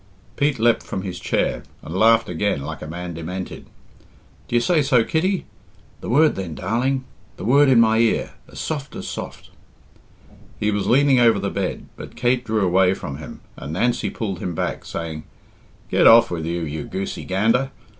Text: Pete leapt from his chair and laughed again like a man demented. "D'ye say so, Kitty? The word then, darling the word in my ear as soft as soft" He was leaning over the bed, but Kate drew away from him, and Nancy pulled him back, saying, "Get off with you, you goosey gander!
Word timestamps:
Pete 0.35 0.57
leapt 0.57 0.81
from 0.81 1.03
his 1.03 1.19
chair 1.19 1.61
and 1.83 1.95
laughed 1.95 2.27
again 2.27 2.63
like 2.63 2.81
a 2.81 2.87
man 2.87 3.13
demented. 3.13 3.67
"D'ye 4.47 4.57
say 4.59 4.81
so, 4.81 5.03
Kitty? 5.03 5.45
The 5.99 6.09
word 6.09 6.33
then, 6.33 6.55
darling 6.55 7.03
the 7.37 7.45
word 7.45 7.69
in 7.69 7.79
my 7.79 7.99
ear 7.99 8.31
as 8.51 8.59
soft 8.59 8.95
as 8.95 9.07
soft" 9.07 9.51
He 10.59 10.71
was 10.71 10.87
leaning 10.87 11.19
over 11.19 11.37
the 11.37 11.51
bed, 11.51 11.85
but 11.97 12.15
Kate 12.15 12.43
drew 12.43 12.65
away 12.65 12.95
from 12.95 13.17
him, 13.17 13.41
and 13.55 13.73
Nancy 13.73 14.09
pulled 14.09 14.39
him 14.39 14.55
back, 14.55 14.85
saying, 14.85 15.23
"Get 15.91 16.07
off 16.07 16.31
with 16.31 16.47
you, 16.47 16.61
you 16.63 16.85
goosey 16.85 17.23
gander! 17.23 17.69